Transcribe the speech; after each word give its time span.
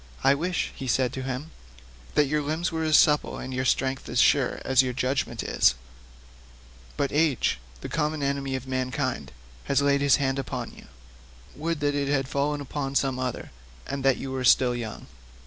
"I 0.23 0.33
wish," 0.33 0.71
he 0.75 0.87
said 0.87 1.13
to 1.13 1.21
him, 1.21 1.51
"that 2.15 2.25
your 2.25 2.41
limbs 2.41 2.71
were 2.71 2.81
as 2.83 2.97
supple 2.97 3.37
and 3.37 3.53
your 3.53 3.65
strength 3.65 4.09
as 4.09 4.17
sure 4.19 4.59
as 4.65 4.81
your 4.81 4.93
judgment 4.93 5.43
is; 5.43 5.75
but 6.97 7.11
age, 7.11 7.59
the 7.81 7.87
common 7.87 8.23
enemy 8.23 8.55
of 8.55 8.65
mankind, 8.65 9.31
has 9.65 9.79
laid 9.79 10.01
his 10.01 10.15
hand 10.15 10.39
upon 10.39 10.73
you; 10.73 10.87
would 11.55 11.81
that 11.81 11.93
it 11.93 12.07
had 12.07 12.27
fallen 12.27 12.61
upon 12.61 12.95
some 12.95 13.19
other, 13.19 13.51
and 13.85 14.03
that 14.03 14.17
you 14.17 14.31
were 14.31 14.43
still 14.43 14.73
young." 14.75 15.05